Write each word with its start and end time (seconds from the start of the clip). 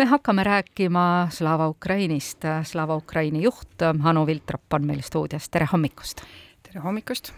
me 0.00 0.06
hakkame 0.06 0.44
rääkima 0.44 1.28
Slava 1.30 1.68
Ukrainist. 1.68 2.38
Slava 2.62 2.96
Ukraini 2.96 3.42
juht 3.42 3.82
Anu 4.04 4.26
Viltrop 4.26 4.72
on 4.72 4.86
meil 4.86 5.02
stuudios, 5.02 5.48
tere 5.50 5.66
hommikust! 5.72 6.22
tere 6.62 6.80
hommikust! 6.80 7.32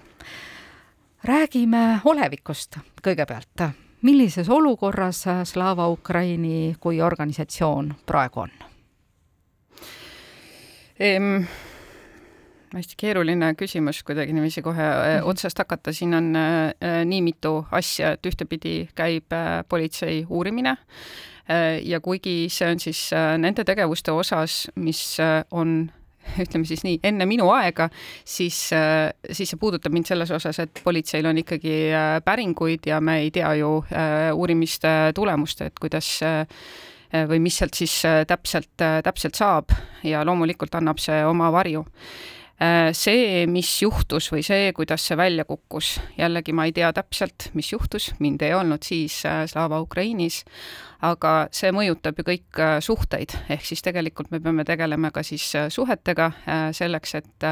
räägime 1.25 2.00
olevikust 2.04 2.78
kõigepealt. 3.02 3.72
millises 4.02 4.48
olukorras 4.48 5.25
Slava 5.44 5.88
Ukraini 5.88 6.76
kui 6.80 7.02
organisatsioon 7.02 7.94
praegu 8.06 8.40
on 8.40 8.50
ehm,? 11.01 11.43
hästi 12.75 12.95
keeruline 12.97 13.55
küsimus 13.55 14.03
kuidagi 14.03 14.33
niiviisi 14.33 14.63
kohe 14.63 14.83
mm 14.83 15.19
-hmm. 15.19 15.29
otsast 15.29 15.59
hakata, 15.59 15.93
siin 15.93 16.15
on 16.15 16.37
äh, 16.37 17.05
nii 17.05 17.23
mitu 17.23 17.67
asja, 17.71 18.13
et 18.13 18.27
ühtepidi 18.27 18.89
käib 18.95 19.33
äh, 19.33 19.65
politsei 19.69 20.27
uurimine 20.29 20.71
äh, 20.71 21.32
ja 21.84 22.00
kuigi 22.00 22.46
see 22.52 22.70
on 22.70 22.80
siis 22.82 23.09
äh, 23.16 23.34
nende 23.40 23.64
tegevuste 23.66 24.12
osas, 24.14 24.66
mis 24.77 25.02
äh, 25.20 25.42
on 25.50 25.91
ütleme 26.45 26.69
siis 26.69 26.84
nii, 26.87 27.00
enne 27.02 27.27
minu 27.27 27.48
aega, 27.50 27.88
siis, 28.24 28.59
siis 28.70 29.50
see 29.50 29.59
puudutab 29.59 29.91
mind 29.92 30.06
selles 30.06 30.30
osas, 30.30 30.60
et 30.62 30.83
politseil 30.84 31.27
on 31.27 31.41
ikkagi 31.42 31.74
päringuid 32.24 32.86
ja 32.86 33.00
me 33.02 33.19
ei 33.24 33.33
tea 33.34 33.50
ju 33.59 33.73
uurimiste 34.38 34.92
tulemust, 35.19 35.64
et 35.66 35.83
kuidas 35.83 36.12
või 37.27 37.42
mis 37.42 37.59
sealt 37.59 37.74
siis 37.74 37.97
täpselt, 38.30 38.70
täpselt 38.78 39.34
saab. 39.34 39.74
Ja 40.06 40.22
loomulikult 40.24 40.78
annab 40.78 41.02
see 41.02 41.19
oma 41.27 41.50
varju. 41.52 41.83
Äh, 41.83 42.41
see, 42.92 43.47
mis 43.51 43.70
juhtus 43.83 44.29
või 44.33 44.42
see, 44.47 44.73
kuidas 44.77 45.06
see 45.09 45.16
välja 45.19 45.45
kukkus, 45.45 45.97
jällegi 46.19 46.52
ma 46.55 46.66
ei 46.69 46.75
tea 46.77 46.92
täpselt, 46.95 47.48
mis 47.59 47.73
juhtus, 47.73 48.12
mind 48.23 48.42
ei 48.42 48.55
olnud 48.55 48.84
siis 48.87 49.23
äh, 49.27 49.42
Slava 49.51 49.80
Ukrainis, 49.83 50.42
aga 51.02 51.48
see 51.55 51.73
mõjutab 51.75 52.20
ju 52.20 52.27
kõik 52.28 52.61
äh, 52.62 52.77
suhteid, 52.84 53.34
ehk 53.51 53.65
siis 53.66 53.83
tegelikult 53.83 54.30
me 54.30 54.41
peame 54.41 54.66
tegelema 54.69 55.11
ka 55.11 55.25
siis 55.27 55.48
suhetega 55.73 56.30
selleks, 56.73 57.14
et 57.19 57.47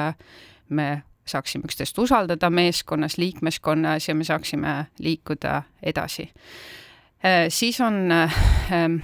me 0.69 0.91
saaksime 1.27 1.67
üksteist 1.67 1.99
usaldada 1.99 2.51
meeskonnas, 2.51 3.19
liikmeskonnas 3.19 4.09
ja 4.09 4.15
me 4.15 4.25
saaksime 4.25 4.75
liikuda 4.99 5.63
edasi. 5.83 6.31
siis 7.49 7.81
on 7.81 8.13
ähm, 8.13 8.97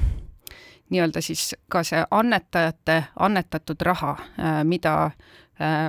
nii-öelda 0.91 1.21
siis 1.21 1.55
ka 1.69 1.83
see 1.85 2.05
annetajate 2.11 3.03
annetatud 3.17 3.83
raha, 3.83 4.17
mida 4.65 4.95
Äh, 5.07 5.13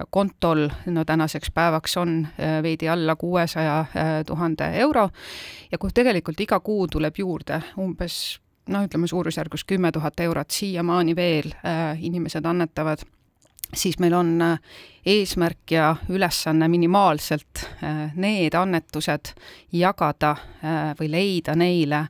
kontol 0.09 0.69
no 0.85 1.05
tänaseks 1.05 1.51
päevaks 1.53 1.97
on 1.97 2.27
äh, 2.27 2.63
veidi 2.63 2.89
alla 2.89 3.15
kuuesaja 3.15 3.79
äh, 3.79 3.87
tuhande 4.25 4.69
euro. 4.79 5.09
Ja 5.71 5.77
kuhu 5.77 5.91
tegelikult 5.93 6.39
iga 6.39 6.59
kuu 6.59 6.87
tuleb 6.87 7.19
juurde 7.19 7.61
umbes 7.77 8.39
noh, 8.67 8.85
ütleme 8.87 9.07
suurusjärgus 9.07 9.63
kümme 9.63 9.91
tuhat 9.91 10.19
eurot 10.19 10.51
siiamaani 10.51 11.15
veel 11.15 11.51
inimesed 11.99 12.45
annetavad, 12.45 13.03
siis 13.73 13.99
meil 13.99 14.13
on 14.13 14.33
eesmärk 15.05 15.71
ja 15.71 15.95
ülesanne 16.09 16.67
minimaalselt 16.67 17.63
need 18.15 18.55
annetused 18.59 19.31
jagada 19.71 20.35
või 20.99 21.11
leida 21.11 21.55
neile 21.55 22.03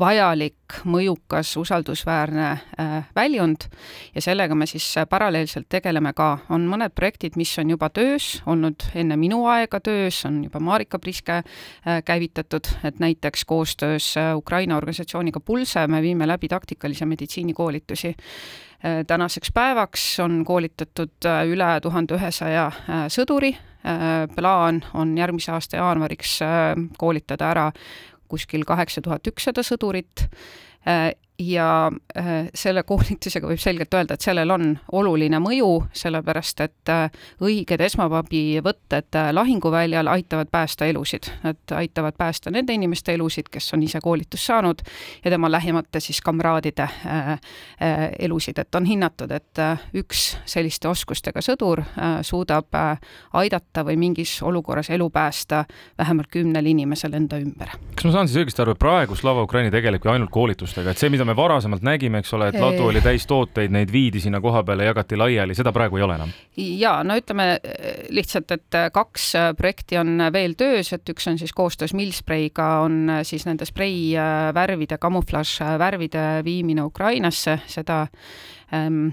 vajalik, 0.00 0.80
mõjukas, 0.88 1.52
usaldusväärne 1.60 2.46
äh, 2.50 3.08
väljund. 3.16 3.66
Ja 4.14 4.22
sellega 4.24 4.54
me 4.56 4.66
siis 4.66 4.86
äh, 4.98 5.06
paralleelselt 5.08 5.68
tegeleme 5.68 6.12
ka. 6.16 6.30
on 6.48 6.66
mõned 6.70 6.94
projektid, 6.96 7.36
mis 7.36 7.52
on 7.58 7.70
juba 7.74 7.90
töös, 7.94 8.40
olnud 8.46 8.86
enne 8.94 9.16
minu 9.20 9.44
aega 9.50 9.80
töös, 9.80 10.22
on 10.28 10.42
juba 10.44 10.60
Marika 10.60 10.98
Priske 10.98 11.40
äh, 11.42 12.02
käivitatud, 12.04 12.70
et 12.84 12.98
näiteks 12.98 13.44
koostöös 13.44 14.14
Ukraina 14.34 14.76
organisatsiooniga 14.76 15.40
Pulse 15.40 15.86
me 15.86 16.02
viime 16.02 16.26
läbi 16.26 16.48
taktikalise 16.48 17.06
meditsiini 17.06 17.52
koolitusi 17.52 18.14
tänaseks 19.06 19.52
päevaks 19.52 20.04
on 20.24 20.38
koolitatud 20.44 21.26
üle 21.52 21.68
tuhande 21.84 22.16
ühesaja 22.16 22.70
sõduri, 23.12 23.50
plaan 24.34 24.80
on 24.94 25.12
järgmise 25.18 25.52
aasta 25.52 25.76
jaanuariks 25.76 26.38
koolitada 26.96 27.50
ära 27.50 27.66
kuskil 28.30 28.64
kaheksa 28.68 29.02
tuhat 29.04 29.26
ükssada 29.30 29.64
sõdurit 29.66 30.26
ja 31.40 31.90
äh, 32.16 32.48
selle 32.54 32.82
koolitusega 32.82 33.48
võib 33.48 33.60
selgelt 33.60 33.94
öelda, 33.94 34.14
et 34.14 34.24
sellel 34.24 34.50
on 34.52 34.66
oluline 34.96 35.40
mõju, 35.42 35.70
sellepärast 35.96 36.60
et 36.64 36.92
äh, 36.92 37.06
õiged 37.44 37.80
esmaabivõtted 37.86 39.16
äh, 39.16 39.30
lahinguväljal 39.34 40.10
aitavad 40.12 40.50
päästa 40.52 40.88
elusid. 40.90 41.30
Nad 41.44 41.74
aitavad 41.76 42.16
päästa 42.18 42.52
nende 42.52 42.74
inimeste 42.76 43.14
elusid, 43.16 43.48
kes 43.50 43.72
on 43.74 43.84
ise 43.86 44.00
koolitust 44.04 44.50
saanud 44.50 44.82
ja 45.24 45.30
tema 45.30 45.50
lähimate 45.50 46.00
siis 46.00 46.20
kamraadide 46.20 46.88
elusid, 48.18 48.58
et 48.58 48.74
on 48.74 48.84
hinnatud, 48.84 49.30
et 49.30 49.60
üks 49.96 50.24
selliste 50.48 50.88
oskustega 50.88 51.42
sõdur 51.44 51.82
suudab 52.26 52.76
aidata 53.38 53.84
või 53.86 53.96
mingis 54.00 54.36
olukorras 54.46 54.90
elu 54.90 55.08
päästa 55.10 55.64
vähemalt 55.98 56.30
kümnel 56.32 56.66
inimesel 56.66 57.14
enda 57.16 57.38
ümber. 57.40 57.74
kas 57.94 58.04
ma 58.04 58.12
saan 58.12 58.28
siis 58.28 58.42
õigesti 58.42 58.64
aru, 58.64 58.74
et 58.76 58.82
praegu 58.82 59.16
Slava 59.16 59.44
Ukraini 59.46 59.70
tegelebki 59.70 60.08
ainult 60.12 60.30
koolitustega, 60.70 60.90
et 60.90 61.00
see, 61.00 61.10
mida 61.12 61.24
me 61.26 61.34
varasemalt 61.36 61.82
nägime, 61.84 62.20
eks 62.20 62.34
ole, 62.36 62.50
et 62.50 62.58
ladu 62.60 62.86
oli 62.88 63.02
täis 63.02 63.26
tooteid, 63.28 63.72
neid 63.74 63.90
viidi 63.92 64.20
sinna 64.22 64.40
koha 64.40 64.62
peale, 64.66 64.86
jagati 64.86 65.18
laiali, 65.18 65.54
seda 65.54 65.72
praegu 65.72 65.98
ei 65.98 66.04
ole 66.06 66.18
enam? 66.18 66.34
ja 66.56 67.00
no 67.06 67.16
ütleme 67.18 67.46
eh, 67.56 68.04
lihtsalt, 68.14 68.50
et 68.54 68.78
eh, 68.78 68.90
kaks 68.94 69.26
eh, 69.38 69.48
projekti 69.58 69.98
on 70.00 70.26
veel 70.32 70.54
töös, 70.58 70.92
et 70.92 71.08
üks 71.10 71.28
on 71.30 71.38
siis 71.40 71.52
koostöös 71.56 71.94
Millspray'ga 71.96 72.68
on 72.84 73.16
siis 73.26 73.46
nende 73.48 73.66
sprei 73.68 74.14
värvide, 74.54 74.98
kamuflaažvärvide 75.00 76.44
viimine 76.44 76.84
Ukrainasse, 76.86 77.60
seda 77.70 78.04
ähm, 78.74 79.10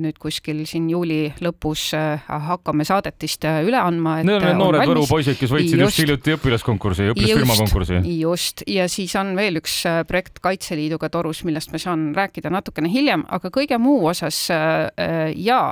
nüüd 0.00 0.18
kuskil 0.20 0.62
siin 0.68 0.88
juuli 0.90 1.30
lõpus 1.44 1.90
äh, 1.96 2.26
hakkame 2.28 2.84
saadetist 2.88 3.44
äh, 3.48 3.60
üle 3.66 3.80
andma. 3.80 4.18
Need 4.20 4.36
on 4.36 4.44
need 4.44 4.60
noored 4.60 4.86
Võru 4.90 5.06
poisid, 5.08 5.38
kes 5.40 5.52
võitsid 5.52 5.80
just, 5.80 5.86
just 5.86 6.02
hiljuti 6.02 6.34
õpilaskonkursi, 6.36 7.08
õpilasfirma 7.14 7.56
konkursi. 7.62 8.00
just, 8.18 8.64
ja 8.70 8.86
siis 8.92 9.14
on 9.20 9.32
veel 9.38 9.60
üks 9.60 9.80
projekt 10.08 10.40
Kaitseliiduga 10.44 11.10
torus, 11.12 11.42
millest 11.48 11.72
ma 11.72 11.80
saan 11.82 12.10
rääkida 12.16 12.52
natukene 12.52 12.90
hiljem, 12.92 13.24
aga 13.28 13.52
kõige 13.54 13.78
muu 13.80 14.08
osas 14.10 14.38
jaa, 14.50 15.66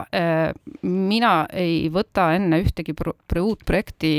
mina 0.83 1.33
ei 1.53 1.89
võta 1.93 2.31
enne 2.37 2.61
ühtegi 2.65 2.95
uut 3.39 3.65
projekti 3.67 4.13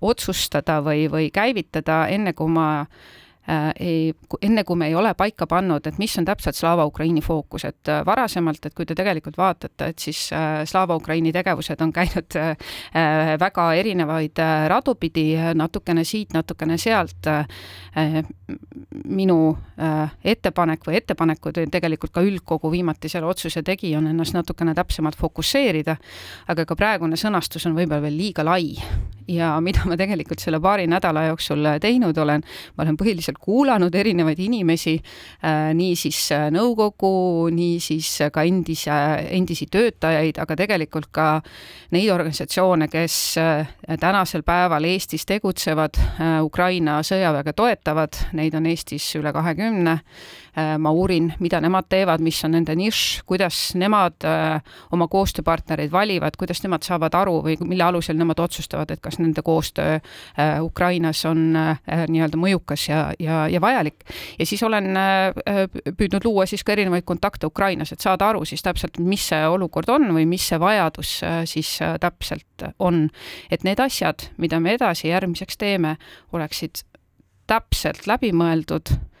otsustada 0.00 0.80
või, 0.84 1.08
või 1.12 1.32
käivitada, 1.34 2.06
enne 2.12 2.34
kui 2.36 2.50
ma 2.52 2.68
ei, 3.80 4.12
enne 4.42 4.62
kui 4.64 4.78
me 4.78 4.86
ei 4.86 4.94
ole 4.94 5.14
paika 5.18 5.48
pannud, 5.50 5.86
et 5.86 5.98
mis 5.98 6.12
on 6.18 6.26
täpselt 6.26 6.54
Slava 6.54 6.84
Ukraini 6.86 7.20
fookus, 7.24 7.64
et 7.66 7.90
äh, 7.90 8.04
varasemalt, 8.06 8.66
et 8.66 8.74
kui 8.74 8.86
te 8.86 8.94
tegelikult 8.94 9.38
vaatate, 9.38 9.88
et 9.90 9.98
siis 9.98 10.20
äh, 10.36 10.62
Slava 10.68 10.94
Ukraini 10.96 11.32
tegevused 11.34 11.82
on 11.82 11.92
käinud 11.98 12.38
väga 13.40 13.64
erinevaid 13.78 14.38
radu 14.70 14.94
pidi, 15.00 15.32
natukene 15.54 16.04
siit, 16.04 16.32
natukene 16.34 16.78
sealt. 16.78 17.28
minu 19.04 19.36
ettepanek 20.24 20.86
või 20.86 20.96
ettepanekud, 20.96 21.58
tegelikult 21.70 22.12
ka 22.14 22.22
üldkogu 22.24 22.70
viimati 22.72 23.08
selle 23.08 23.26
otsuse 23.26 23.62
tegi, 23.62 23.94
on 23.96 24.06
ennast 24.06 24.34
natukene 24.34 24.74
täpsemalt 24.74 25.16
fokusseerida, 25.18 25.96
aga 26.48 26.64
ka 26.66 26.76
praegune 26.76 27.16
sõnastus 27.16 27.66
on 27.66 27.76
võib-olla 27.76 28.02
veel 28.06 28.16
liiga 28.16 28.44
lai 28.46 28.72
ja 29.28 29.52
mida 29.60 29.84
ma 29.88 29.96
tegelikult 29.98 30.42
selle 30.42 30.60
paari 30.62 30.86
nädala 30.90 31.26
jooksul 31.28 31.66
teinud 31.80 32.18
olen, 32.18 32.42
ma 32.76 32.84
olen 32.84 32.98
põhiliselt 33.00 33.38
kuulanud 33.42 33.94
erinevaid 33.94 34.40
inimesi, 34.42 34.96
äh, 35.44 35.70
nii 35.76 35.96
siis 35.98 36.20
äh, 36.34 36.48
nõukogu, 36.54 37.48
nii 37.54 37.78
siis 37.82 38.10
ka 38.32 38.44
endise, 38.48 38.98
endisi 39.30 39.68
töötajaid, 39.72 40.40
aga 40.42 40.56
tegelikult 40.58 41.10
ka 41.14 41.28
neid 41.94 42.10
organisatsioone, 42.12 42.88
kes 42.92 43.18
äh, 43.40 43.74
tänasel 44.00 44.44
päeval 44.46 44.84
Eestis 44.88 45.26
tegutsevad, 45.28 45.98
Ukraina 46.42 46.98
sõjaväge 47.06 47.52
toetavad, 47.56 48.16
neid 48.36 48.54
on 48.58 48.66
Eestis 48.70 49.06
üle 49.18 49.32
kahekümne. 49.34 49.98
Äh, 50.52 50.74
ma 50.76 50.90
uurin, 50.92 51.30
mida 51.40 51.62
nemad 51.64 51.86
teevad, 51.88 52.20
mis 52.20 52.36
on 52.44 52.52
nende 52.52 52.74
nišš, 52.76 53.22
kuidas 53.24 53.70
nemad 53.80 54.20
äh, 54.28 54.58
oma 54.92 55.06
koostööpartnereid 55.08 55.88
valivad, 55.88 56.36
kuidas 56.36 56.60
nemad 56.60 56.84
saavad 56.84 57.14
aru 57.16 57.38
või 57.46 57.56
mille 57.64 57.86
alusel 57.86 58.18
nemad 58.20 58.42
otsustavad, 58.44 58.92
et 58.92 59.00
kas 59.00 59.11
nende 59.20 59.42
koostöö 59.44 59.98
äh, 59.98 60.62
Ukrainas 60.62 61.24
on 61.28 61.52
nii-öelda 61.52 62.38
mõjukas 62.40 62.86
ja, 62.88 63.00
ja, 63.18 63.44
ja 63.50 63.60
vajalik. 63.60 64.04
ja 64.38 64.46
siis 64.46 64.62
olen 64.62 64.92
püüdnud 65.98 66.24
luua 66.24 66.46
siis 66.46 66.64
ka 66.64 66.72
erinevaid 66.76 67.04
kontakte 67.08 67.46
Ukrainas, 67.46 67.92
et 67.92 68.00
saada 68.00 68.28
aru 68.30 68.44
siis 68.48 68.62
täpselt, 68.62 68.98
mis 68.98 69.26
see 69.32 69.46
olukord 69.48 69.90
on 69.92 70.10
või 70.16 70.26
mis 70.28 70.46
see 70.48 70.60
vajadus 70.60 71.20
siis 71.50 71.76
täpselt 72.00 72.66
on. 72.78 73.08
et 73.50 73.64
need 73.64 73.80
asjad, 73.80 74.28
mida 74.38 74.60
me 74.60 74.76
edasi 74.78 75.08
järgmiseks 75.08 75.58
teeme, 75.60 75.96
oleksid 76.32 76.84
täpselt 77.50 78.06
läbimõeldud 78.06 78.94
Äh, 78.94 79.11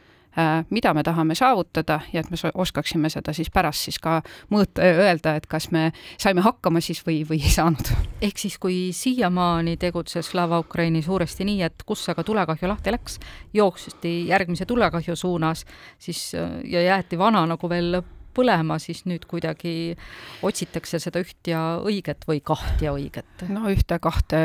mida 0.70 0.94
me 0.94 1.02
tahame 1.02 1.34
saavutada 1.34 2.00
ja 2.12 2.20
et 2.20 2.30
me 2.30 2.36
oskaksime 2.54 3.10
seda 3.12 3.34
siis 3.36 3.50
pärast 3.52 3.88
siis 3.88 3.98
ka 4.02 4.20
mõõta 4.52 4.86
öelda, 4.86 5.34
et 5.36 5.46
kas 5.46 5.70
me 5.70 5.90
saime 6.20 6.40
hakkama 6.40 6.80
siis 6.80 7.02
või, 7.06 7.22
või 7.28 7.42
ei 7.42 7.52
saanud. 7.52 7.92
ehk 8.22 8.38
siis, 8.38 8.58
kui 8.58 8.92
siiamaani 8.96 9.76
tegutses 9.76 10.30
Slava 10.32 10.58
Ukraini 10.58 11.02
suuresti 11.02 11.44
nii, 11.44 11.62
et 11.62 11.84
kus 11.86 12.08
aga 12.08 12.24
tulekahju 12.24 12.68
lahti 12.68 12.94
läks, 12.94 13.18
jookssti 13.52 14.14
järgmise 14.28 14.66
tulekahju 14.66 15.16
suunas, 15.16 15.66
siis 15.98 16.32
ja 16.64 16.82
jäeti 16.82 17.18
vana 17.18 17.46
nagu 17.46 17.68
veel 17.68 18.02
põlema, 18.34 18.78
siis 18.82 19.04
nüüd 19.08 19.26
kuidagi 19.30 19.94
otsitakse 20.42 21.00
seda 21.02 21.22
üht 21.22 21.50
ja 21.50 21.62
õiget 21.82 22.26
või 22.28 22.42
kaht 22.44 22.82
ja 22.84 22.94
õiget? 22.96 23.46
no 23.52 23.68
ühte-kahte 23.72 24.42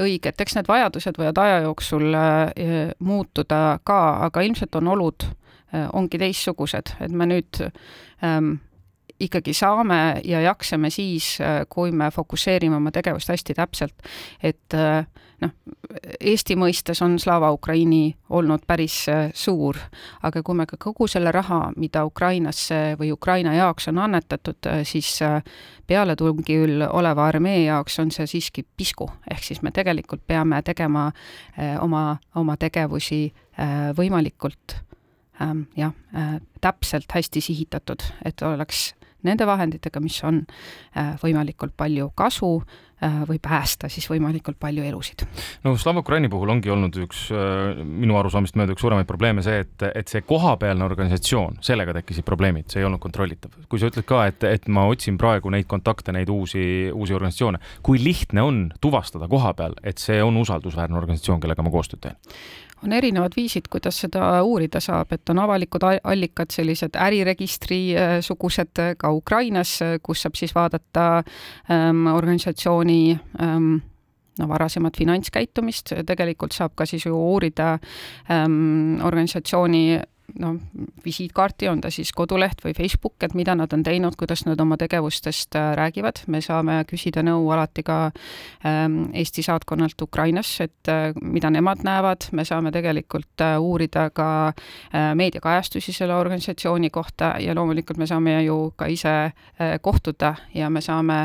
õiget, 0.00 0.40
eks 0.40 0.58
need 0.58 0.70
vajadused 0.70 1.20
võivad 1.20 1.42
aja 1.42 1.60
jooksul 1.66 2.08
äh, 2.14 2.94
muutuda 2.98 3.78
ka, 3.84 4.00
aga 4.28 4.46
ilmselt 4.46 4.80
on 4.80 4.94
olud 4.94 5.30
Äh, 5.74 5.86
ongi 5.92 6.18
teistsugused, 6.18 6.96
et 6.98 7.12
me 7.14 7.28
nüüd 7.30 7.60
ähm, 8.26 8.56
ikkagi 9.22 9.52
saame 9.54 10.18
ja 10.26 10.40
jaksame 10.42 10.90
siis, 10.90 11.36
äh, 11.38 11.60
kui 11.70 11.92
me 11.94 12.08
fokusseerime 12.10 12.74
oma 12.80 12.90
tegevust 12.90 13.30
hästi 13.30 13.54
täpselt. 13.54 13.94
et 14.42 14.74
äh, 14.74 15.06
noh, 15.44 15.52
Eesti 16.20 16.52
mõistes 16.56 17.00
on 17.00 17.14
Slava 17.18 17.48
Ukraini 17.52 18.10
olnud 18.36 18.66
päris 18.68 19.06
suur, 19.34 19.78
aga 20.22 20.42
kui 20.44 20.58
me 20.58 20.66
ka 20.68 20.76
kogu 20.76 21.06
selle 21.08 21.32
raha, 21.32 21.70
mida 21.80 22.02
Ukrainasse 22.04 22.98
või 23.00 23.08
Ukraina 23.14 23.54
jaoks 23.56 23.88
on 23.88 24.02
annetatud, 24.04 24.68
siis 24.84 25.14
pealetungil 25.88 26.84
oleva 26.90 27.24
armee 27.30 27.62
jaoks 27.62 27.98
on 28.04 28.12
see 28.12 28.28
siiski 28.28 28.66
pisku, 28.76 29.08
ehk 29.30 29.48
siis 29.48 29.62
me 29.64 29.72
tegelikult 29.72 30.26
peame 30.26 30.60
tegema 30.62 31.08
oma, 31.80 32.04
oma 32.36 32.56
tegevusi 32.60 33.22
võimalikult 33.96 34.76
ähm, 35.40 35.66
jah 35.76 35.96
äh,, 36.16 36.36
täpselt 36.60 37.12
hästi 37.16 37.40
sihitatud, 37.40 38.04
et 38.24 38.42
oleks 38.42 38.90
nende 39.24 39.46
vahenditega, 39.46 40.00
mis 40.00 40.20
on 40.24 40.44
äh, 40.96 41.16
võimalikult 41.22 41.74
palju 41.76 42.10
kasu 42.16 42.54
äh, 42.60 42.89
või 43.00 43.38
päästa 43.42 43.88
siis 43.88 44.04
võimalikult 44.10 44.58
palju 44.60 44.84
elusid. 44.84 45.24
no 45.64 45.76
Slava 45.80 46.02
Ukraini 46.04 46.28
puhul 46.28 46.52
ongi 46.52 46.70
olnud 46.70 46.96
üks 47.04 47.26
äh, 47.32 47.80
minu 47.84 48.18
arusaamist 48.20 48.58
mööda 48.60 48.74
üks 48.74 48.84
suuremaid 48.84 49.08
probleeme 49.08 49.44
see, 49.44 49.62
et, 49.64 49.86
et 49.94 50.12
see 50.12 50.24
kohapealne 50.26 50.84
organisatsioon, 50.84 51.60
sellega 51.64 51.94
tekkisid 52.00 52.26
probleemid, 52.28 52.68
see 52.70 52.82
ei 52.82 52.88
olnud 52.88 53.02
kontrollitav. 53.02 53.56
kui 53.68 53.80
sa 53.80 53.90
ütled 53.90 54.06
ka, 54.08 54.24
et, 54.30 54.44
et 54.44 54.68
ma 54.68 54.86
otsin 54.90 55.18
praegu 55.20 55.52
neid 55.52 55.68
kontakte, 55.70 56.12
neid 56.12 56.28
uusi, 56.32 56.64
uusi 56.92 57.16
organisatsioone, 57.16 57.60
kui 57.86 58.00
lihtne 58.02 58.44
on 58.44 58.64
tuvastada 58.80 59.28
koha 59.30 59.54
peal, 59.56 59.78
et 59.82 60.02
see 60.02 60.20
on 60.22 60.36
usaldusväärne 60.40 60.98
organisatsioon, 61.00 61.40
kellega 61.40 61.64
ma 61.64 61.72
koostööd 61.72 62.04
teen? 62.04 62.20
on 62.84 62.92
erinevad 62.92 63.32
viisid, 63.36 63.68
kuidas 63.70 64.00
seda 64.04 64.42
uurida 64.46 64.80
saab, 64.80 65.12
et 65.12 65.32
on 65.32 65.40
avalikud 65.42 65.84
allikad, 65.84 66.50
sellised 66.52 66.96
äriregistri 66.96 67.80
äh, 67.96 68.14
sugused 68.24 68.80
äh, 68.80 68.94
ka 68.98 69.12
Ukrainas, 69.12 69.76
äh, 69.84 69.98
kus 70.02 70.24
saab 70.24 70.38
siis 70.38 70.54
vaadata 70.56 71.06
ähm, 71.70 72.06
organisatsiooni 72.12 72.89
ähm, 73.42 73.74
no 74.38 74.48
varasemat 74.48 74.96
finantskäitumist, 74.96 75.92
tegelikult 76.06 76.56
saab 76.56 76.76
ka 76.78 76.86
siis 76.88 77.06
ju 77.06 77.16
uurida 77.16 77.74
ähm, 78.30 79.00
organisatsiooni 79.04 80.00
noh, 80.38 80.56
visiitkaarti, 81.04 81.68
on 81.68 81.80
ta 81.80 81.90
siis 81.90 82.12
koduleht 82.16 82.62
või 82.64 82.74
Facebook, 82.76 83.16
et 83.24 83.34
mida 83.34 83.54
nad 83.58 83.72
on 83.72 83.82
teinud, 83.86 84.16
kuidas 84.18 84.44
nad 84.46 84.60
oma 84.60 84.76
tegevustest 84.80 85.56
äh, 85.58 85.72
räägivad, 85.78 86.22
me 86.30 86.40
saame 86.44 86.80
küsida 86.88 87.24
nõu 87.26 87.48
alati 87.54 87.84
ka 87.86 87.98
ähm, 88.66 89.02
Eesti 89.16 89.42
saatkonnalt 89.46 90.02
Ukrainas, 90.02 90.52
et 90.64 90.90
äh, 90.92 91.10
mida 91.20 91.50
nemad 91.50 91.84
näevad, 91.86 92.30
me 92.32 92.44
saame 92.48 92.72
tegelikult 92.74 93.44
äh, 93.44 93.56
uurida 93.60 94.08
ka 94.14 94.52
meediakajastusi 95.14 95.92
selle 95.94 96.14
organisatsiooni 96.14 96.90
kohta 96.90 97.34
ja 97.40 97.54
loomulikult 97.54 97.98
me 97.98 98.06
saame 98.06 98.40
ju 98.44 98.72
ka 98.76 98.86
ise 98.90 99.32
kohtuda 99.82 100.34
ja 100.54 100.70
me 100.70 100.80
saame 100.80 101.18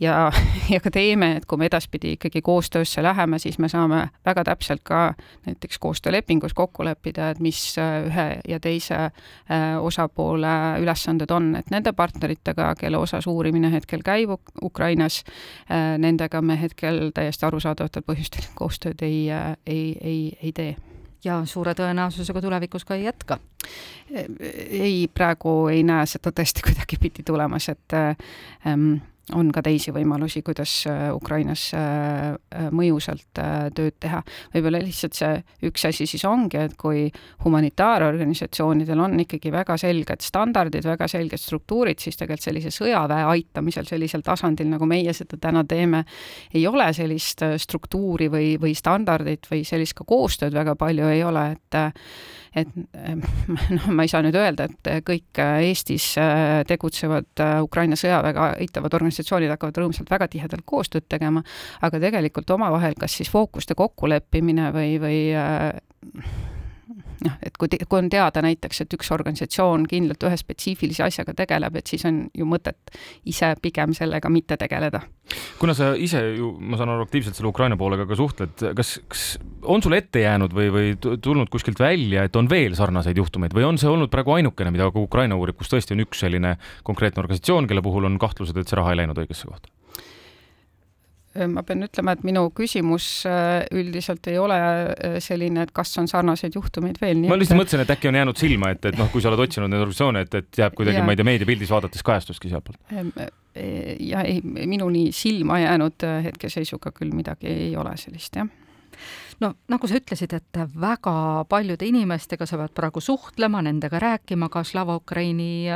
ja, 0.00 0.32
ja 0.74 0.80
ka 0.80 0.90
teeme, 0.90 1.32
et 1.36 1.46
kui 1.46 1.58
me 1.60 1.68
edaspidi 1.70 2.14
ikkagi 2.16 2.42
koostöösse 2.42 3.02
läheme, 3.02 3.38
siis 3.38 3.58
me 3.58 3.68
saame 3.68 4.06
väga 4.26 4.44
täpselt 4.44 4.82
ka 4.84 5.14
näiteks 5.46 5.78
koostöölepingus 5.78 6.54
kokku 6.54 6.84
leppida, 6.84 7.30
et 7.30 7.40
mis 7.40 7.60
äh, 7.78 8.00
ühe 8.08 8.28
ja 8.48 8.60
teise 8.60 8.98
äh, 9.04 9.12
osapoole 9.80 10.80
ülesanded 10.82 11.30
on, 11.30 11.54
et 11.56 11.70
nende 11.70 11.92
partneritega, 11.92 12.74
kelle 12.80 12.98
osas 12.98 13.26
uurimine 13.26 13.72
hetkel 13.72 14.04
käib 14.04 14.36
Ukrainas, 14.62 15.22
äh, 15.70 15.96
nendega 15.98 16.42
me 16.42 16.60
hetkel 16.60 17.10
täiesti 17.14 17.46
arusaadavatel 17.46 18.06
põhjustel 18.06 18.46
koostööd 18.54 19.02
ei, 19.02 19.28
ei, 19.66 19.84
ei, 20.00 20.22
ei 20.42 20.52
tee 20.52 20.76
ja 21.24 21.42
suure 21.44 21.74
tõenäosusega 21.76 22.40
tulevikus 22.40 22.84
ka 22.88 22.96
ei 22.96 23.04
jätka? 23.04 23.38
ei, 24.10 25.08
praegu 25.14 25.68
ei 25.68 25.82
näe 25.86 26.06
seda 26.08 26.32
tõesti 26.34 26.62
kuidagipidi 26.66 27.22
tulemas, 27.26 27.68
et 27.68 27.94
ähm, 28.66 28.94
on 29.36 29.50
ka 29.54 29.62
teisi 29.64 29.92
võimalusi, 29.94 30.42
kuidas 30.46 30.72
äh, 30.90 31.08
Ukrainas 31.14 31.68
äh, 31.76 32.32
äh, 32.34 32.68
mõjusalt 32.74 33.28
tööd 33.76 33.96
teha. 34.02 34.22
võib-olla 34.54 34.80
lihtsalt 34.82 35.16
see 35.18 35.68
üks 35.68 35.86
asi 35.88 36.06
siis 36.08 36.24
ongi, 36.28 36.58
et 36.60 36.76
kui 36.80 37.06
humanitaarorganisatsioonidel 37.44 39.00
on 39.00 39.18
ikkagi 39.24 39.52
väga 39.54 39.76
selged 39.80 40.24
standardid, 40.24 40.86
väga 40.88 41.08
selged 41.10 41.40
struktuurid, 41.40 42.00
siis 42.02 42.18
tegelikult 42.18 42.48
sellise 42.48 42.74
sõjaväe 42.74 43.28
aitamisel 43.34 43.88
sellisel 43.88 44.24
tasandil, 44.26 44.70
nagu 44.72 44.88
meie 44.88 45.14
seda 45.16 45.38
täna 45.40 45.64
teeme, 45.68 46.04
ei 46.54 46.66
ole 46.68 46.90
sellist 46.96 47.44
struktuuri 47.62 48.30
või, 48.32 48.52
või 48.60 48.74
standardit 48.78 49.48
või 49.50 49.64
sellist 49.68 49.98
ka 49.98 50.06
koostööd 50.08 50.56
väga 50.56 50.76
palju 50.80 51.10
ei 51.10 51.24
ole, 51.26 51.50
et 51.56 51.82
et 52.50 52.66
noh, 53.76 53.84
ma 53.94 54.02
ei 54.02 54.10
saa 54.10 54.24
nüüd 54.26 54.34
öelda, 54.34 54.66
et 54.66 55.04
kõik 55.06 55.38
Eestis 55.62 56.08
tegutsevad 56.66 57.42
Ukraina 57.62 57.94
sõjaväega 57.98 58.56
aitavad 58.58 58.96
organisatsioonid 58.98 59.09
hakkavad 59.56 59.82
rõõmsalt 59.82 60.10
väga 60.10 60.28
tihedalt 60.28 60.66
koostööd 60.66 61.08
tegema, 61.08 61.42
aga 61.80 62.00
tegelikult 62.00 62.50
omavahel 62.50 62.94
kas 62.98 63.18
siis 63.20 63.30
fookuste 63.30 63.74
kokkuleppimine 63.78 64.70
või, 64.76 64.96
või 65.02 65.20
noh, 67.24 67.36
et 67.44 67.56
kui, 67.60 67.68
kui 67.70 67.98
on 67.98 68.08
teada 68.12 68.42
näiteks, 68.44 68.82
et 68.84 68.96
üks 68.96 69.10
organisatsioon 69.14 69.86
kindlalt 69.90 70.24
ühe 70.26 70.38
spetsiifilise 70.40 71.04
asjaga 71.06 71.34
tegeleb, 71.36 71.76
et 71.80 71.90
siis 71.90 72.04
on 72.08 72.22
ju 72.36 72.46
mõtet 72.48 72.94
ise 73.28 73.52
pigem 73.62 73.94
sellega 73.96 74.30
mitte 74.32 74.56
tegeleda. 74.60 75.02
kuna 75.60 75.74
sa 75.76 75.92
ise 75.94 76.22
ju, 76.36 76.52
ma 76.58 76.78
saan 76.80 76.94
aru, 76.94 77.06
aktiivselt 77.06 77.38
selle 77.38 77.50
Ukraina 77.52 77.78
poolega 77.80 78.06
ka 78.08 78.18
suhtled, 78.18 78.64
kas, 78.76 78.94
kas 79.08 79.24
on 79.62 79.82
sul 79.82 79.94
ette 79.98 80.24
jäänud 80.24 80.54
või, 80.56 80.70
või 80.74 81.18
tulnud 81.22 81.50
kuskilt 81.52 81.80
välja, 81.80 82.24
et 82.26 82.36
on 82.36 82.48
veel 82.50 82.74
sarnaseid 82.78 83.18
juhtumeid 83.20 83.54
või 83.56 83.68
on 83.68 83.78
see 83.80 83.90
olnud 83.90 84.10
praegu 84.12 84.34
ainukene, 84.38 84.72
mida 84.74 84.90
ka 84.90 85.02
Ukraina 85.02 85.38
uurib, 85.38 85.58
kus 85.60 85.72
tõesti 85.72 85.96
on 85.96 86.06
üks 86.06 86.24
selline 86.24 86.56
konkreetne 86.86 87.22
organisatsioon, 87.24 87.70
kelle 87.70 87.84
puhul 87.84 88.08
on 88.10 88.18
kahtlused, 88.20 88.56
et 88.56 88.68
see 88.68 88.80
raha 88.80 88.94
ei 88.94 89.02
läinud 89.04 89.22
õigesse 89.22 89.50
kohta? 89.50 89.70
Ma 91.30 91.62
pean 91.62 91.84
ütlema, 91.86 92.14
et 92.16 92.24
minu 92.26 92.48
küsimus 92.54 93.04
äh, 93.28 93.62
üldiselt 93.76 94.26
ei 94.30 94.38
ole 94.40 94.56
äh, 94.58 95.18
selline, 95.22 95.62
et 95.66 95.72
kas 95.74 95.92
on 96.02 96.08
sarnaseid 96.10 96.56
juhtumeid 96.58 96.98
veel. 97.02 97.20
ma 97.30 97.38
lihtsalt 97.38 97.60
mõtlesin, 97.60 97.84
et 97.84 97.92
äkki 97.94 98.10
on 98.10 98.18
jäänud 98.18 98.40
silma, 98.40 98.72
et, 98.74 98.88
et 98.90 98.98
noh, 98.98 99.10
kui 99.12 99.22
sa 99.22 99.30
oled 99.30 99.44
otsinud 99.46 99.70
neid 99.70 99.84
organisatsioone, 99.84 100.24
et, 100.26 100.34
et 100.42 100.62
jääb 100.64 100.74
kuidagi, 100.78 101.04
ma 101.06 101.14
ei 101.14 101.20
tea, 101.20 101.28
meediapildis 101.30 101.70
vaadates 101.70 102.02
kajastuski 102.06 102.50
sealtpoolt. 102.50 102.82
E, 103.54 103.68
ja 104.10 104.24
ei, 104.26 104.42
minuni 104.42 105.10
silma 105.14 105.60
jäänud 105.62 106.06
äh, 106.06 106.18
hetkeseisuga 106.26 106.90
küll 106.98 107.14
midagi 107.14 107.50
ei 107.50 107.72
ole 107.78 107.94
sellist, 108.00 108.40
jah 108.40 108.50
no 109.40 109.54
nagu 109.70 109.88
sa 109.88 109.96
ütlesid, 109.96 110.34
et 110.34 110.62
väga 110.82 111.46
paljude 111.48 111.86
inimestega 111.86 112.46
sa 112.46 112.58
pead 112.58 112.74
praegu 112.76 113.00
suhtlema, 113.00 113.62
nendega 113.62 114.02
rääkima, 114.02 114.50
ka 114.50 114.66
Slava 114.66 114.98
Ukraini 114.98 115.70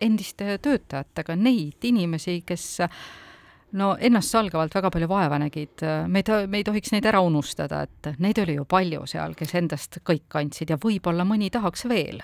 endiste 0.00 0.56
töötajatega, 0.62 1.36
neid 1.36 1.84
inimesi, 1.84 2.40
kes 2.46 2.78
no 3.76 3.90
ennastsalgavalt 4.00 4.74
väga 4.74 4.90
palju 4.94 5.08
vaeva 5.10 5.38
nägid, 5.42 5.84
me 6.08 6.22
ei 6.22 6.26
to-, 6.26 6.46
me 6.48 6.62
ei 6.62 6.66
tohiks 6.66 6.92
neid 6.94 7.06
ära 7.08 7.20
unustada, 7.24 7.82
et 7.84 8.20
neid 8.22 8.40
oli 8.42 8.56
ju 8.56 8.64
palju 8.68 9.04
seal, 9.10 9.36
kes 9.38 9.54
endast 9.60 10.00
kõik 10.08 10.38
andsid 10.40 10.72
ja 10.72 10.78
võib-olla 10.80 11.26
mõni 11.28 11.50
tahaks 11.52 11.84
veel. 11.90 12.22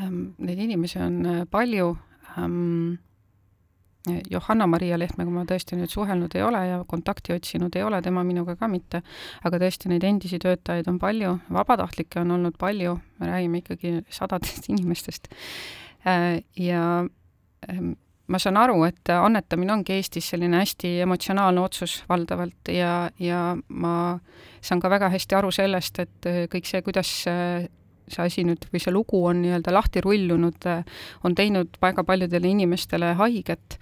Ehm, 0.00 0.34
neid 0.42 0.62
inimesi 0.66 1.02
on 1.02 1.24
äh, 1.26 1.42
palju 1.50 1.96
ähm,. 2.38 2.94
Johanna-Maria 4.04 4.98
Lehtmega 5.00 5.32
ma 5.32 5.46
tõesti 5.48 5.78
nüüd 5.78 5.88
suhelnud 5.88 6.34
ei 6.36 6.42
ole 6.44 6.58
ja 6.68 6.82
kontakti 6.84 7.32
otsinud 7.32 7.72
ei 7.72 7.86
ole, 7.86 8.02
tema 8.04 8.20
minuga 8.20 8.52
ka 8.60 8.68
mitte, 8.68 9.00
aga 9.48 9.56
tõesti 9.62 9.88
neid 9.88 10.04
endisi 10.04 10.36
töötajaid 10.42 10.90
on 10.92 10.98
palju, 11.00 11.30
vabatahtlikke 11.56 12.20
on 12.20 12.34
olnud 12.34 12.58
palju, 12.60 12.98
me 13.16 13.30
räägime 13.30 13.62
ikkagi 13.62 13.94
sadadest 14.12 14.68
inimestest 14.74 15.30
äh, 16.04 16.42
ja 16.60 16.82
ähm, 17.64 17.94
ma 18.26 18.38
saan 18.40 18.56
aru, 18.56 18.78
et 18.88 19.10
annetamine 19.12 19.72
ongi 19.74 19.98
Eestis 19.98 20.30
selline 20.32 20.60
hästi 20.62 20.98
emotsionaalne 21.04 21.60
otsus 21.60 21.98
valdavalt 22.08 22.70
ja, 22.72 23.10
ja 23.20 23.56
ma 23.68 23.94
saan 24.64 24.80
ka 24.80 24.90
väga 24.90 25.10
hästi 25.12 25.36
aru 25.38 25.52
sellest, 25.52 26.00
et 26.00 26.30
kõik 26.52 26.68
see, 26.68 26.82
kuidas 26.86 27.10
see 28.08 28.24
asi 28.24 28.44
nüüd 28.46 28.66
või 28.72 28.82
see 28.82 28.94
lugu 28.94 29.22
on 29.26 29.42
nii-öelda 29.44 29.72
lahti 29.74 30.02
rullunud, 30.04 30.68
on 31.24 31.38
teinud 31.38 31.80
väga 31.82 32.04
paljudele 32.04 32.52
inimestele 32.52 33.14
haiget. 33.20 33.78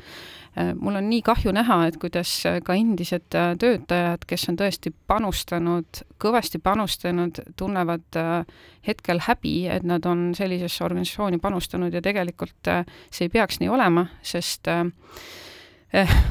Äh, 0.59 0.75
mul 0.76 0.99
on 0.99 1.07
nii 1.09 1.23
kahju 1.25 1.52
näha, 1.57 1.79
et 1.88 1.97
kuidas 1.97 2.31
äh, 2.45 2.59
ka 2.64 2.75
endised 2.76 3.33
äh, 3.33 3.55
töötajad, 3.57 4.26
kes 4.29 4.50
on 4.52 4.59
tõesti 4.61 4.91
panustanud, 5.09 6.02
kõvasti 6.21 6.61
panustanud, 6.61 7.41
tunnevad 7.57 8.19
hetkel 8.87 9.23
häbi, 9.25 9.55
et 9.73 9.87
nad 9.88 10.05
on 10.07 10.35
sellisesse 10.37 10.85
organisatsiooni 10.85 11.41
panustanud 11.41 11.95
ja 11.95 12.02
tegelikult 12.05 12.69
see 13.09 13.31
ei 13.31 13.33
peaks 13.33 13.62
nii 13.62 13.71
olema, 13.73 14.05
sest 14.26 14.69
eh, 14.69 14.85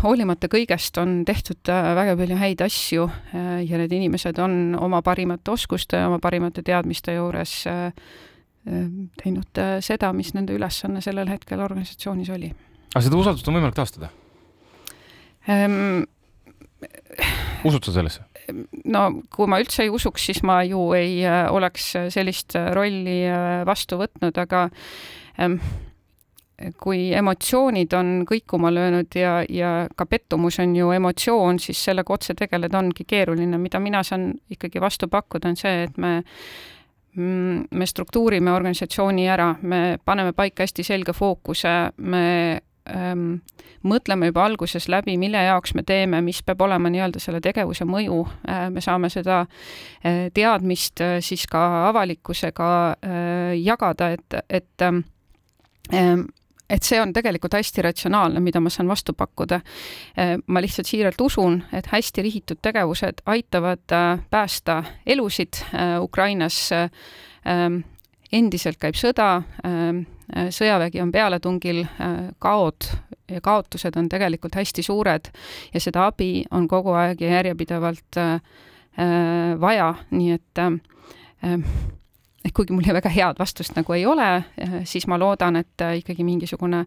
hoolimata 0.01 0.49
kõigest 0.49 0.97
on 0.97 1.19
tehtud 1.27 1.69
väga 1.69 2.15
palju 2.17 2.37
häid 2.39 2.63
asju 2.65 3.03
ja 3.33 3.81
need 3.81 3.91
inimesed 3.93 4.39
on 4.41 4.75
oma 4.79 5.03
parimate 5.05 5.53
oskuste 5.53 6.01
ja 6.01 6.07
oma 6.09 6.17
parimate 6.23 6.63
teadmiste 6.65 7.13
juures 7.13 7.53
teinud 9.21 9.61
seda, 9.85 10.09
mis 10.17 10.33
nende 10.33 10.57
ülesanne 10.57 11.01
sellel 11.05 11.29
hetkel 11.29 11.61
organisatsioonis 11.61 12.33
oli 12.33 12.49
aga 12.91 13.03
seda 13.05 13.19
usaldust 13.21 13.47
on 13.47 13.57
võimalik 13.59 13.77
taastada 13.77 14.11
ähm,? 15.49 16.03
usud 17.67 17.85
sa 17.85 17.93
sellesse? 17.95 18.25
no 18.89 19.03
kui 19.31 19.49
ma 19.51 19.61
üldse 19.61 19.85
ei 19.85 19.93
usuks, 19.93 20.25
siis 20.29 20.41
ma 20.47 20.61
ju 20.67 20.89
ei 20.97 21.21
äh, 21.27 21.45
oleks 21.53 21.93
sellist 22.13 22.57
äh, 22.59 22.71
rolli 22.75 23.21
äh, 23.29 23.61
vastu 23.67 23.99
võtnud, 24.01 24.37
aga 24.41 24.65
ähm, 25.39 25.59
kui 26.81 27.11
emotsioonid 27.17 27.93
on 27.97 28.11
kõikuma 28.29 28.71
löönud 28.73 29.15
ja, 29.15 29.41
ja 29.49 29.71
ka 29.97 30.05
pettumus 30.05 30.59
on 30.61 30.75
ju 30.75 30.91
emotsioon, 30.95 31.59
siis 31.59 31.81
sellega 31.85 32.13
otse 32.13 32.35
tegeleda 32.37 32.79
ongi 32.79 33.05
keeruline. 33.07 33.57
mida 33.57 33.79
mina 33.79 34.03
saan 34.03 34.33
ikkagi 34.49 34.81
vastu 34.81 35.07
pakkuda, 35.07 35.49
on 35.49 35.59
see, 35.59 35.83
et 35.83 35.97
me 35.97 36.21
mm, 37.15 37.63
me 37.71 37.85
struktuurime 37.85 38.51
organisatsiooni 38.51 39.29
ära, 39.29 39.55
me 39.61 39.97
paneme 40.05 40.33
paika 40.33 40.63
hästi 40.63 40.83
selge 40.83 41.13
fookuse, 41.13 41.91
me 41.97 42.25
ähm, 42.89 43.39
mõtleme 43.83 44.31
juba 44.31 44.45
alguses 44.45 44.87
läbi, 44.89 45.17
mille 45.17 45.41
jaoks 45.43 45.73
me 45.75 45.83
teeme, 45.83 46.21
mis 46.21 46.43
peab 46.43 46.61
olema 46.61 46.91
nii-öelda 46.93 47.19
selle 47.19 47.41
tegevuse 47.41 47.85
mõju 47.85 48.21
äh,, 48.49 48.67
me 48.73 48.81
saame 48.81 49.09
seda 49.09 49.41
äh, 49.45 50.27
teadmist 50.33 51.01
äh, 51.01 51.17
siis 51.25 51.47
ka 51.49 51.87
avalikkusega 51.89 52.69
jagada, 53.57 54.13
et, 54.17 54.43
et 54.49 54.87
ähm 55.91 56.27
et 56.71 56.87
see 56.87 57.01
on 57.01 57.13
tegelikult 57.13 57.53
hästi 57.59 57.85
ratsionaalne, 57.89 58.39
mida 58.39 58.61
ma 58.63 58.71
saan 58.71 58.87
vastu 58.87 59.13
pakkuda. 59.17 59.61
Äh, 60.17 60.35
ma 60.47 60.63
lihtsalt 60.63 60.87
siiralt 60.87 61.21
usun, 61.21 61.61
et 61.75 61.91
hästi 61.91 62.25
rihitud 62.25 62.61
tegevused 62.63 63.23
aitavad 63.25 63.95
äh, 63.95 64.25
päästa 64.31 64.83
elusid 65.05 65.61
Ukrainas 66.01 66.69
ähm, 66.73 67.81
endiselt 68.31 68.79
käib 68.81 68.97
sõda, 68.99 69.43
ähm, 69.67 70.03
äh, 70.35 70.49
sõjavägi 70.53 71.01
on 71.03 71.11
pealetungil, 71.11 71.83
äh, 71.83 72.17
kaod 72.39 72.87
ja 73.31 73.41
kaotused 73.43 73.95
on 73.99 74.09
tegelikult 74.11 74.55
hästi 74.59 74.83
suured 74.83 75.31
ja 75.73 75.79
seda 75.79 76.07
abi 76.11 76.43
on 76.51 76.67
kogu 76.67 76.95
aeg 76.97 77.21
ja 77.21 77.37
järjepidevalt 77.37 78.19
äh, 78.19 78.39
vaja, 79.59 79.93
nii 80.11 80.33
et 80.35 80.59
et 82.45 82.53
kuigi 82.53 82.73
mul 82.73 82.85
väga 82.93 83.09
head 83.09 83.39
vastust 83.39 83.75
nagu 83.77 83.93
ei 83.93 84.05
ole, 84.05 84.29
siis 84.89 85.07
ma 85.07 85.19
loodan, 85.19 85.61
et 85.61 85.85
ikkagi 86.01 86.23
mingisugune, 86.27 86.85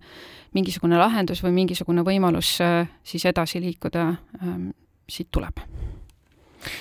mingisugune 0.54 0.98
lahendus 0.98 1.42
või 1.44 1.54
mingisugune 1.60 2.02
võimalus 2.06 2.56
siis 3.02 3.26
edasi 3.30 3.62
liikuda 3.62 4.08
ähm, 4.42 4.70
siit 5.08 5.30
tuleb 5.30 5.62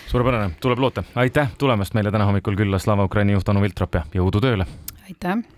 suurepärane, 0.08 0.54
tuleb 0.60 0.80
loota. 0.80 1.04
aitäh 1.16 1.52
tulemast 1.58 1.94
meile 1.94 2.12
täna 2.12 2.26
hommikul 2.26 2.56
külla, 2.56 2.80
Slava 2.80 3.04
Ukraini 3.04 3.36
juht 3.36 3.50
Anu 3.50 3.62
Viltrop 3.62 4.00
ja 4.00 4.06
jõudu 4.14 4.42
tööle! 4.44 4.68
aitäh! 5.10 5.44